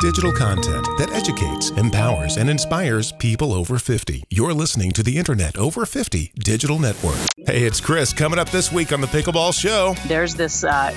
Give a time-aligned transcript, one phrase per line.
[0.00, 4.22] Digital content that educates, empowers, and inspires people over 50.
[4.30, 7.18] You're listening to the Internet Over 50 Digital Network.
[7.36, 9.96] Hey, it's Chris coming up this week on the Pickleball Show.
[10.06, 10.92] There's this uh,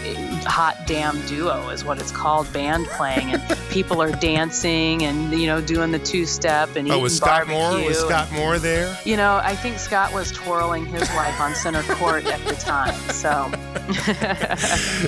[0.45, 5.47] hot damn duo, is what it's called, band playing, and people are dancing and you
[5.47, 7.79] know doing the two step and oh, eating was Scott barbecue.
[7.79, 7.88] Moore?
[7.88, 8.96] Was Scott Moore there?
[9.04, 12.94] You know, I think Scott was twirling his wife on center court at the time.
[13.10, 13.49] So,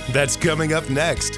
[0.13, 1.37] That's coming up next.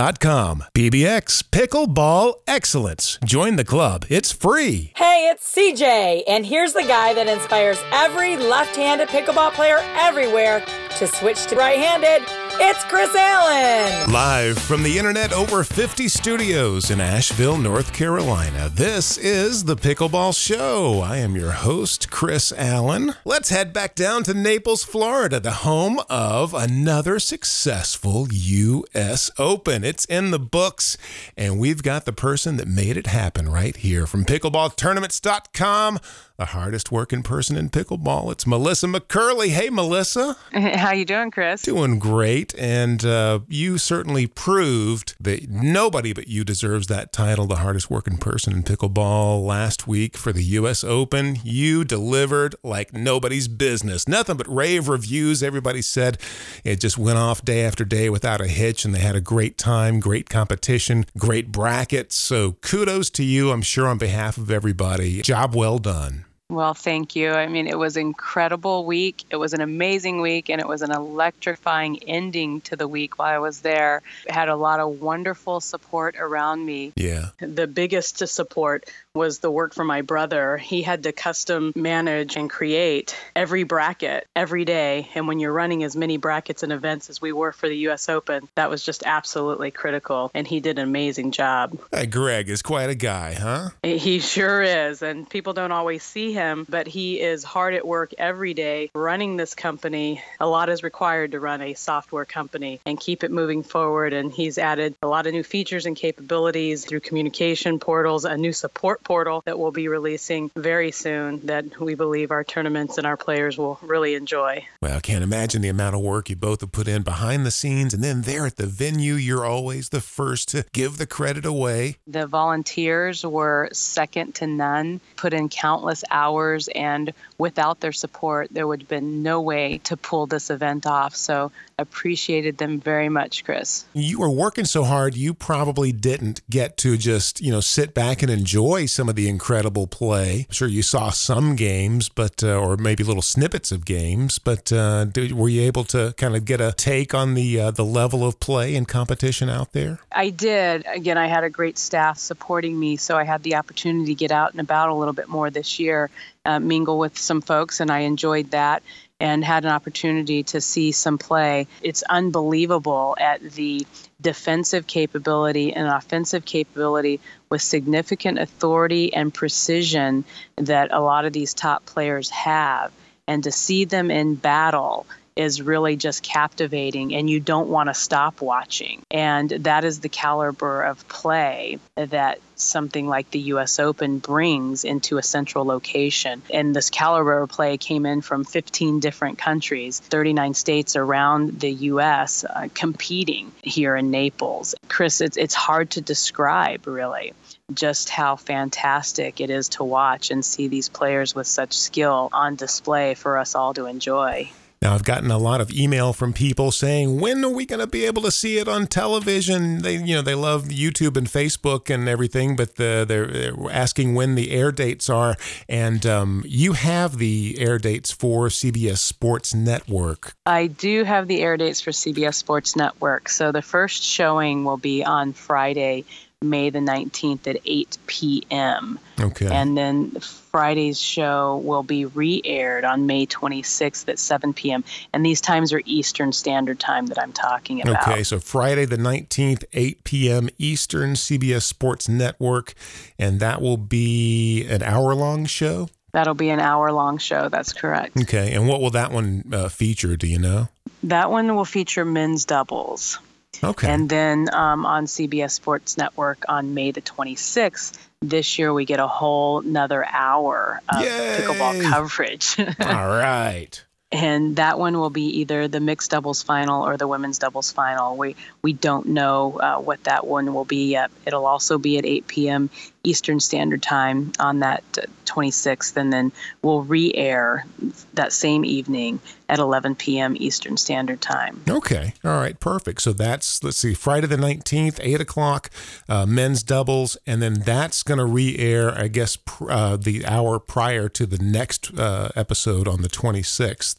[0.73, 3.19] PBX Pickleball Excellence.
[3.23, 4.03] Join the club.
[4.09, 4.93] It's free.
[4.95, 10.65] Hey, it's CJ, and here's the guy that inspires every left handed pickleball player everywhere
[10.97, 12.27] to switch to right handed.
[12.53, 14.11] It's Chris Allen.
[14.11, 20.35] Live from the Internet Over 50 studios in Asheville, North Carolina, this is the Pickleball
[20.37, 21.01] Show.
[21.01, 23.13] I am your host, Chris Allen.
[23.25, 29.31] Let's head back down to Naples, Florida, the home of another successful U.S.
[29.37, 29.83] Open.
[29.83, 30.97] It's in the books,
[31.37, 35.99] and we've got the person that made it happen right here from pickleballtournaments.com.
[36.37, 38.31] The hardest working person in pickleball.
[38.31, 39.49] It's Melissa McCurley.
[39.49, 40.35] Hey, Melissa.
[40.51, 41.61] how you doing, Chris?
[41.61, 47.57] Doing great, and uh, you certainly proved that nobody but you deserves that title, the
[47.57, 49.45] hardest working person in pickleball.
[49.45, 50.83] Last week for the U.S.
[50.83, 54.07] Open, you delivered like nobody's business.
[54.07, 55.43] Nothing but rave reviews.
[55.43, 56.17] Everybody said
[56.63, 59.57] it just went off day after day without a hitch, and they had a great
[59.57, 62.15] time, great competition, great brackets.
[62.15, 63.51] So kudos to you.
[63.51, 65.21] I'm sure on behalf of everybody.
[65.21, 66.25] Job well done.
[66.51, 67.31] Well, thank you.
[67.31, 69.23] I mean, it was an incredible week.
[69.29, 73.33] It was an amazing week, and it was an electrifying ending to the week while
[73.33, 74.01] I was there.
[74.27, 76.91] had a lot of wonderful support around me.
[76.97, 77.29] Yeah.
[77.39, 78.83] The biggest to support
[79.13, 80.57] was the work for my brother.
[80.57, 85.09] He had to custom manage and create every bracket every day.
[85.15, 88.07] And when you're running as many brackets and events as we were for the US
[88.07, 90.31] Open, that was just absolutely critical.
[90.33, 91.77] And he did an amazing job.
[91.91, 93.69] Hey, Greg is quite a guy, huh?
[93.83, 95.01] He sure is.
[95.01, 99.35] And people don't always see him, but he is hard at work every day running
[99.35, 100.23] this company.
[100.39, 104.13] A lot is required to run a software company and keep it moving forward.
[104.13, 108.53] And he's added a lot of new features and capabilities through communication portals, a new
[108.53, 113.17] support portal that we'll be releasing very soon that we believe our tournaments and our
[113.17, 114.65] players will really enjoy.
[114.81, 117.51] Well, I can't imagine the amount of work you both have put in behind the
[117.51, 121.45] scenes, and then there at the venue, you're always the first to give the credit
[121.45, 121.97] away.
[122.07, 128.67] The volunteers were second to none, put in countless hours, and without their support, there
[128.67, 131.15] would have been no way to pull this event off.
[131.15, 131.51] So,
[131.81, 133.85] appreciated them very much, Chris.
[133.93, 138.21] You were working so hard, you probably didn't get to just, you know, sit back
[138.21, 140.45] and enjoy some of the incredible play.
[140.47, 144.71] I'm sure you saw some games, but, uh, or maybe little snippets of games, but
[144.71, 147.85] uh, did, were you able to kind of get a take on the, uh, the
[147.85, 149.99] level of play and competition out there?
[150.11, 150.85] I did.
[150.87, 154.31] Again, I had a great staff supporting me, so I had the opportunity to get
[154.31, 156.09] out and about a little bit more this year,
[156.45, 158.83] uh, mingle with some folks, and I enjoyed that
[159.21, 161.67] and had an opportunity to see some play.
[161.83, 163.85] It's unbelievable at the
[164.19, 170.25] defensive capability and offensive capability with significant authority and precision
[170.55, 172.91] that a lot of these top players have.
[173.27, 175.05] And to see them in battle
[175.35, 179.01] is really just captivating and you don't want to stop watching.
[179.09, 185.17] And that is the caliber of play that something like the US Open brings into
[185.17, 186.41] a central location.
[186.53, 191.71] And this caliber of play came in from 15 different countries, 39 states around the
[191.71, 194.75] US uh, competing here in Naples.
[194.87, 197.33] Chris, it's, it's hard to describe really
[197.73, 202.55] just how fantastic it is to watch and see these players with such skill on
[202.55, 204.51] display for us all to enjoy.
[204.81, 207.87] Now, I've gotten a lot of email from people saying, "When are we going to
[207.87, 211.93] be able to see it on television?" They, you know, they love YouTube and Facebook
[211.93, 215.35] and everything, but the, they're, they're asking when the air dates are.
[215.69, 220.33] And um, you have the air dates for CBS Sports Network.
[220.47, 223.29] I do have the air dates for CBS Sports Network.
[223.29, 226.05] So the first showing will be on Friday,
[226.41, 228.97] May the 19th at 8 p.m.
[229.19, 229.45] Okay.
[229.45, 230.17] And then
[230.51, 234.83] Friday's show will be re aired on May 26th at 7 p.m.
[235.13, 238.07] And these times are Eastern Standard Time that I'm talking about.
[238.07, 240.49] Okay, so Friday the 19th, 8 p.m.
[240.57, 242.73] Eastern, CBS Sports Network.
[243.17, 245.89] And that will be an hour long show?
[246.11, 247.47] That'll be an hour long show.
[247.47, 248.17] That's correct.
[248.17, 248.53] Okay.
[248.53, 250.17] And what will that one uh, feature?
[250.17, 250.67] Do you know?
[251.03, 253.19] That one will feature men's doubles.
[253.63, 253.89] Okay.
[253.89, 258.99] And then um, on CBS Sports Network on May the 26th, this year we get
[258.99, 261.37] a whole another hour of Yay!
[261.39, 262.55] pickleball coverage.
[262.79, 263.83] All right.
[264.11, 268.17] and that one will be either the mixed doubles final or the women's doubles final.
[268.17, 271.11] We we don't know uh, what that one will be yet.
[271.25, 272.69] It'll also be at 8 p.m.
[273.03, 275.01] Eastern Standard Time on that uh,
[275.31, 276.31] 26th, and then
[276.61, 277.65] we'll re-air
[278.13, 279.19] that same evening
[279.49, 280.35] at 11 p.m.
[280.39, 281.61] Eastern Standard Time.
[281.69, 282.13] Okay.
[282.23, 282.59] All right.
[282.59, 283.01] Perfect.
[283.01, 285.69] So that's, let's see, Friday the 19th, 8 o'clock,
[286.07, 287.17] uh, men's doubles.
[287.25, 291.25] And then that's going to re air, I guess, pr- uh, the hour prior to
[291.25, 293.97] the next uh, episode on the 26th.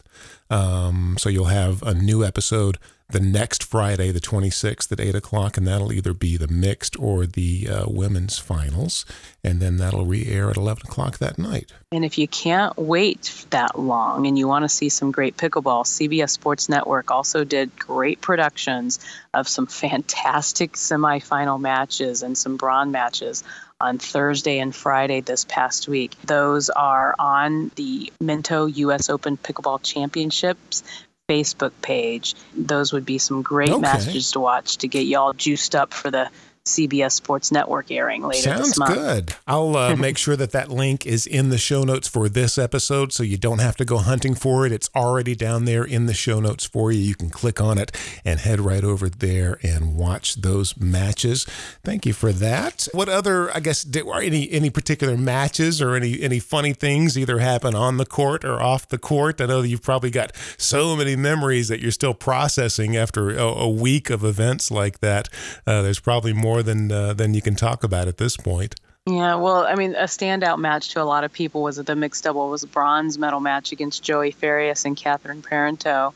[0.50, 2.78] Um, so you'll have a new episode
[3.12, 7.26] the next Friday, the 26th at 8 o'clock, and that'll either be the mixed or
[7.26, 9.04] the uh, women's finals.
[9.44, 11.72] And then that'll re air at 11 o'clock that night.
[11.92, 15.84] And if you can't wait that long and you want to see some great pickleball,
[15.84, 18.98] CBS Sports Network also did great productions
[19.34, 23.44] of some fantastic semifinal matches and some bronze matches
[23.80, 26.14] on Thursday and Friday this past week.
[26.24, 30.84] Those are on the Minto US Open Pickleball Championships
[31.28, 32.34] Facebook page.
[32.56, 33.80] Those would be some great Okay.
[33.80, 36.30] matches to watch to get y'all juiced up for the
[36.64, 38.94] CBS Sports Network airing later Sounds this month.
[38.94, 39.34] good.
[39.48, 43.12] I'll uh, make sure that that link is in the show notes for this episode
[43.12, 44.70] so you don't have to go hunting for it.
[44.70, 47.00] It's already down there in the show notes for you.
[47.00, 47.90] You can click on it
[48.24, 51.44] and head right over there and watch those matches.
[51.82, 52.86] Thank you for that.
[52.92, 57.18] What other, I guess, did, are any any particular matches or any any funny things
[57.18, 59.40] either happen on the court or off the court?
[59.40, 63.42] I know that you've probably got so many memories that you're still processing after a,
[63.42, 65.28] a week of events like that.
[65.66, 68.74] Uh, there's probably more than uh, than you can talk about at this point.
[69.06, 72.22] Yeah, well, I mean, a standout match to a lot of people was the mixed
[72.22, 76.12] double was a bronze medal match against Joey Farias and Catherine Parenteau.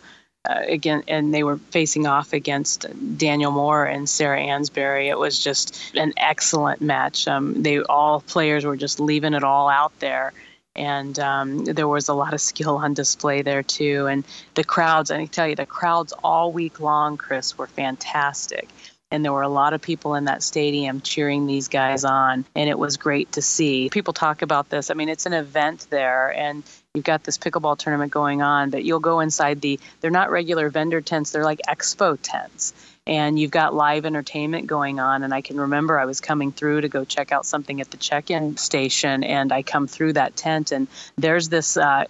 [0.49, 2.87] Uh, again, and they were facing off against
[3.19, 5.09] Daniel Moore and Sarah Ansboury.
[5.09, 7.27] It was just an excellent match.
[7.27, 10.33] Um, they all players were just leaving it all out there,
[10.77, 14.07] and um, there was a lot of skill on display there too.
[14.07, 14.25] And
[14.55, 18.69] the crowds, I tell you, the crowds all week long, Chris, were fantastic
[19.11, 22.69] and there were a lot of people in that stadium cheering these guys on and
[22.69, 23.89] it was great to see.
[23.91, 24.91] People talk about this.
[24.91, 26.63] I mean it's an event there and
[26.95, 30.71] you've got this pickleball tournament going on but you'll go inside the they're not regular
[30.71, 32.73] vendor tents they're like expo tents
[33.07, 36.81] and you've got live entertainment going on and i can remember i was coming through
[36.81, 40.73] to go check out something at the check-in station and i come through that tent
[40.73, 42.05] and there's this uh,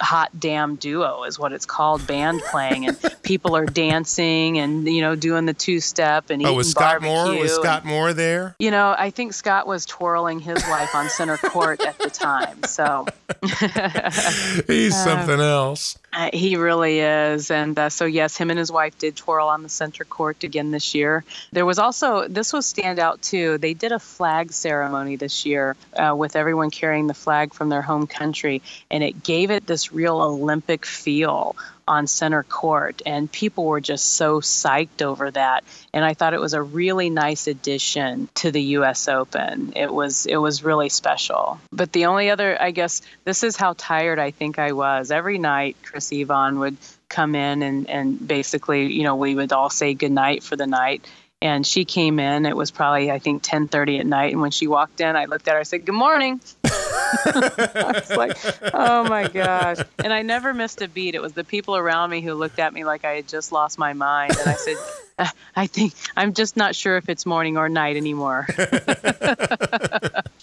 [0.00, 5.00] hot damn duo is what it's called band playing and people are dancing and you
[5.00, 7.40] know doing the two-step and Oh, eating was Scott barbecue Moore?
[7.42, 8.56] Was Scott Moore there?
[8.58, 12.62] you know, I think Scott was twirling his wife on center court at the time.
[12.64, 13.06] So
[14.66, 15.98] He's something else.
[16.12, 17.50] Uh, he really is.
[17.50, 20.70] And uh, so, yes, him and his wife did twirl on the center court again
[20.70, 21.24] this year.
[21.52, 23.58] There was also, this was standout too.
[23.58, 27.82] They did a flag ceremony this year uh, with everyone carrying the flag from their
[27.82, 31.56] home country, and it gave it this real Olympic feel
[31.90, 36.40] on center court and people were just so psyched over that and I thought it
[36.40, 39.72] was a really nice addition to the US Open.
[39.74, 41.60] It was it was really special.
[41.72, 45.10] But the only other I guess this is how tired I think I was.
[45.10, 46.76] Every night Chris Yvonne would
[47.08, 51.04] come in and and basically, you know, we would all say goodnight for the night.
[51.42, 52.44] And she came in.
[52.44, 54.32] It was probably, I think, 10:30 at night.
[54.32, 55.60] And when she walked in, I looked at her.
[55.60, 56.40] I said, "Good morning."
[57.24, 58.36] I was like,
[58.74, 61.14] "Oh my gosh!" And I never missed a beat.
[61.14, 63.78] It was the people around me who looked at me like I had just lost
[63.78, 64.36] my mind.
[64.38, 64.76] And I said,
[65.18, 65.26] "Uh,
[65.56, 68.46] "I think I'm just not sure if it's morning or night anymore."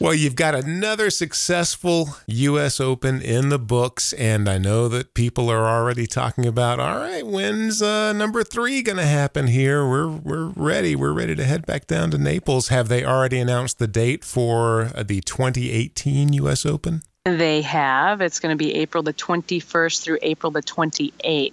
[0.08, 2.80] Well, you've got another successful U.S.
[2.80, 6.80] Open in the books, and I know that people are already talking about.
[6.80, 9.86] All right, when's uh, number three going to happen here?
[9.86, 10.96] We're we're ready.
[10.96, 12.70] We're ready to head back down to Naples.
[12.70, 16.66] Have they already announced the date for uh, the 2018 U.S.
[16.66, 17.02] Open?
[17.26, 18.22] they have.
[18.22, 21.52] It's going to be April the 21st through April the 28th.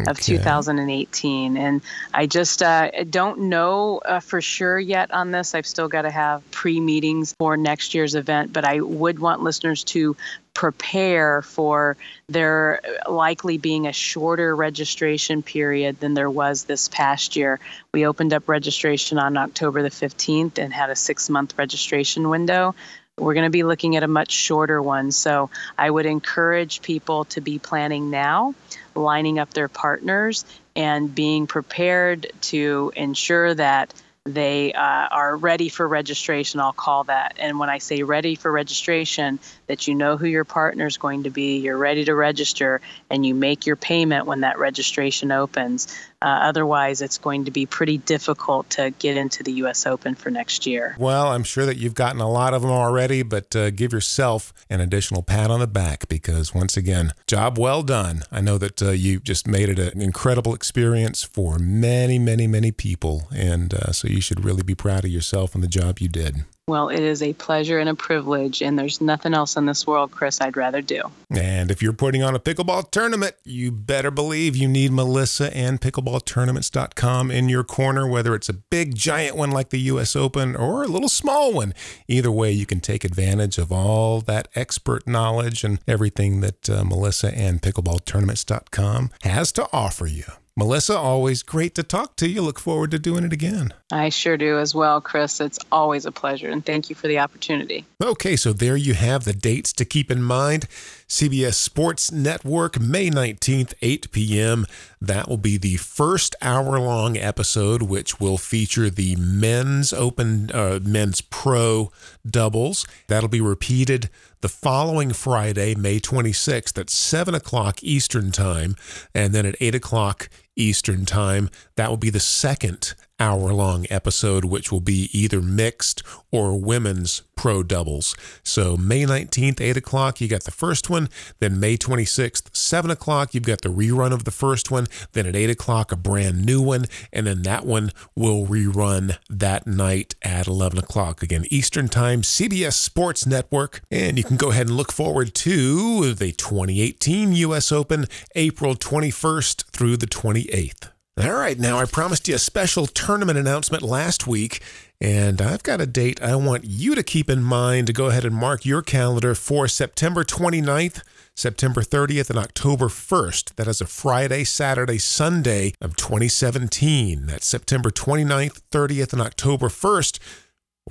[0.00, 0.10] Okay.
[0.10, 1.56] of 2018.
[1.56, 1.80] And
[2.12, 5.54] I just uh, don't know uh, for sure yet on this.
[5.54, 9.42] I've still got to have pre meetings for next year's event, but I would want
[9.42, 10.16] listeners to
[10.56, 11.98] prepare for
[12.28, 17.60] there likely being a shorter registration period than there was this past year.
[17.92, 22.74] We opened up registration on October the 15th and had a six month registration window.
[23.18, 25.10] We're going to be looking at a much shorter one.
[25.10, 28.54] So I would encourage people to be planning now,
[28.94, 30.44] lining up their partners,
[30.74, 33.94] and being prepared to ensure that
[34.24, 36.60] they uh, are ready for registration.
[36.60, 37.36] I'll call that.
[37.38, 41.22] And when I say ready for registration, that you know who your partner is going
[41.22, 45.96] to be, you're ready to register, and you make your payment when that registration opens.
[46.26, 49.86] Uh, otherwise, it's going to be pretty difficult to get into the U.S.
[49.86, 50.96] Open for next year.
[50.98, 54.52] Well, I'm sure that you've gotten a lot of them already, but uh, give yourself
[54.68, 58.24] an additional pat on the back because, once again, job well done.
[58.32, 62.72] I know that uh, you just made it an incredible experience for many, many, many
[62.72, 63.28] people.
[63.32, 66.44] And uh, so you should really be proud of yourself and the job you did.
[66.68, 70.10] Well, it is a pleasure and a privilege, and there's nothing else in this world,
[70.10, 71.00] Chris, I'd rather do.
[71.30, 75.80] And if you're putting on a pickleball tournament, you better believe you need Melissa and
[75.80, 80.16] pickleballtournaments.com in your corner, whether it's a big, giant one like the U.S.
[80.16, 81.72] Open or a little small one.
[82.08, 86.82] Either way, you can take advantage of all that expert knowledge and everything that uh,
[86.82, 90.24] Melissa and pickleballtournaments.com has to offer you.
[90.58, 92.40] Melissa, always great to talk to you.
[92.40, 93.74] Look forward to doing it again.
[93.92, 95.40] I sure do as well, Chris.
[95.40, 97.84] It's always a pleasure, and thank you for the opportunity.
[98.02, 100.66] Okay, so there you have the dates to keep in mind.
[101.08, 104.66] CBS Sports Network, May 19th, 8 p.m.
[105.00, 110.80] That will be the first hour long episode, which will feature the men's open, uh,
[110.82, 111.92] men's pro
[112.28, 112.86] doubles.
[113.06, 118.74] That'll be repeated the following Friday, May 26th at 7 o'clock Eastern Time,
[119.14, 121.50] and then at 8 o'clock Eastern Time.
[121.76, 127.22] That will be the second hour long episode, which will be either mixed or women's
[127.36, 128.16] pro doubles.
[128.42, 131.08] So May 19th, 8 o'clock, you got the first one.
[131.38, 134.86] Then May 26th, 7 o'clock, you've got the rerun of the first one.
[135.12, 136.86] Then at 8 o'clock, a brand new one.
[137.12, 141.22] And then that one will rerun that night at 11 o'clock.
[141.22, 143.82] Again, Eastern Time, CBS Sports Network.
[143.90, 147.70] And you can go ahead and look forward to the 2018 U.S.
[147.70, 150.95] Open, April 21st through the 28th.
[151.18, 154.60] All right, now I promised you a special tournament announcement last week,
[155.00, 158.26] and I've got a date I want you to keep in mind to go ahead
[158.26, 161.00] and mark your calendar for September 29th,
[161.34, 163.54] September 30th, and October 1st.
[163.54, 167.24] That is a Friday, Saturday, Sunday of 2017.
[167.24, 170.18] That's September 29th, 30th, and October 1st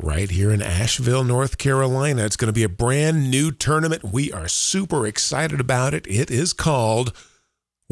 [0.01, 2.25] right here in Asheville, North Carolina.
[2.25, 4.03] It's going to be a brand new tournament.
[4.03, 6.07] We are super excited about it.
[6.07, 7.13] It is called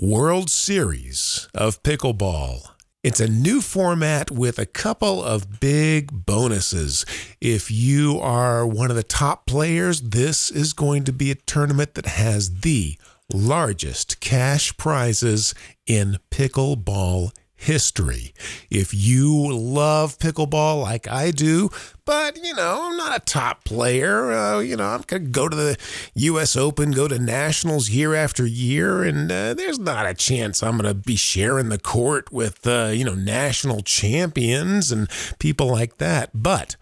[0.02, 2.64] World Series of Pickleball.
[3.04, 7.06] It's a new format with a couple of big bonuses.
[7.40, 11.94] If you are one of the top players, this is going to be a tournament
[11.94, 12.98] that has the
[13.32, 15.54] largest cash prizes
[15.86, 17.32] in pickleball
[17.64, 18.34] history.
[18.70, 21.70] If you love pickleball like I do,
[22.06, 25.56] but you know, I'm not a top player, uh, you know, I'm to go to
[25.56, 25.78] the
[26.16, 30.78] US Open, go to nationals year after year, and uh, there's not a chance I'm
[30.80, 36.32] to be sharing the court with, uh, you know, national champions and people like that.
[36.34, 36.76] But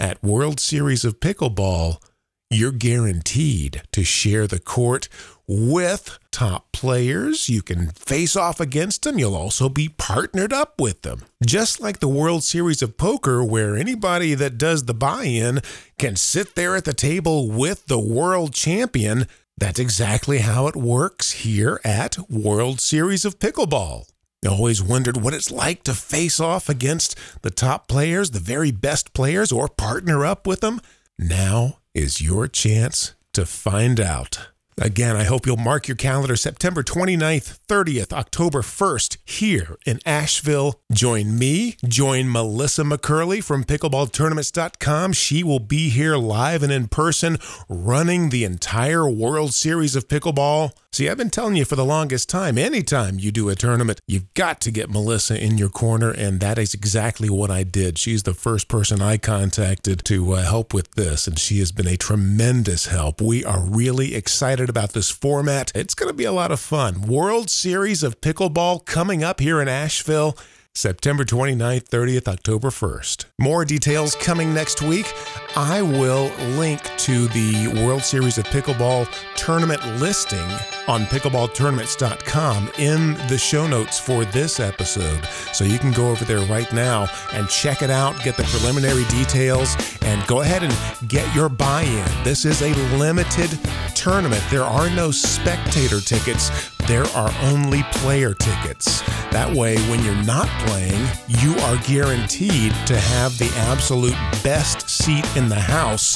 [0.00, 1.98] at World Series of Pickleball,
[2.54, 5.08] you're guaranteed to share the court
[5.46, 7.48] with top players.
[7.48, 9.18] You can face off against them.
[9.18, 11.22] You'll also be partnered up with them.
[11.44, 15.60] Just like the World Series of Poker, where anybody that does the buy in
[15.98, 19.26] can sit there at the table with the world champion.
[19.56, 24.06] That's exactly how it works here at World Series of Pickleball.
[24.44, 28.70] I always wondered what it's like to face off against the top players, the very
[28.72, 30.80] best players, or partner up with them.
[31.18, 34.48] Now is your chance to find out.
[34.76, 40.80] Again, I hope you'll mark your calendar September 29th, 30th, October 1st here in Asheville.
[40.90, 45.12] Join me, join Melissa McCurley from pickleballtournaments.com.
[45.12, 50.72] She will be here live and in person running the entire World Series of Pickleball.
[50.94, 54.32] See, I've been telling you for the longest time, anytime you do a tournament, you've
[54.34, 57.98] got to get Melissa in your corner, and that is exactly what I did.
[57.98, 61.88] She's the first person I contacted to uh, help with this, and she has been
[61.88, 63.20] a tremendous help.
[63.20, 65.72] We are really excited about this format.
[65.74, 67.02] It's going to be a lot of fun.
[67.02, 70.38] World Series of Pickleball coming up here in Asheville.
[70.76, 73.26] September 29th, 30th, October 1st.
[73.38, 75.06] More details coming next week.
[75.54, 80.40] I will link to the World Series of Pickleball tournament listing
[80.88, 85.24] on pickleballtournaments.com in the show notes for this episode.
[85.52, 89.04] So you can go over there right now and check it out, get the preliminary
[89.04, 92.24] details, and go ahead and get your buy in.
[92.24, 93.56] This is a limited
[93.94, 94.42] tournament.
[94.50, 96.50] There are no spectator tickets,
[96.86, 99.00] there are only player tickets.
[99.30, 105.24] That way, when you're not playing, you are guaranteed to have the absolute best seat
[105.36, 106.12] in the house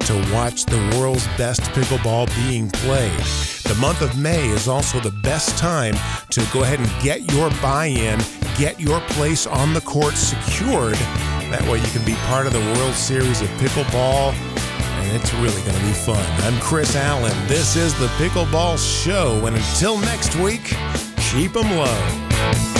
[0.00, 3.20] to watch the world's best pickleball being played.
[3.64, 5.94] The month of May is also the best time
[6.30, 8.18] to go ahead and get your buy in,
[8.58, 10.96] get your place on the court secured.
[11.50, 14.34] That way you can be part of the World Series of Pickleball,
[15.14, 16.24] it's really going to be fun.
[16.42, 17.32] I'm Chris Allen.
[17.46, 20.74] This is the Pickleball Show, and until next week,
[21.32, 22.79] keep them low.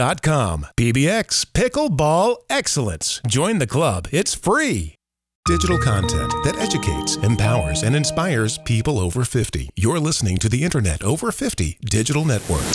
[0.00, 3.20] PBX Pickleball Excellence.
[3.26, 4.08] Join the club.
[4.10, 4.94] It's free.
[5.46, 9.68] Digital content that educates, empowers, and inspires people over 50.
[9.76, 12.72] You're listening to the Internet Over 50 Digital Network.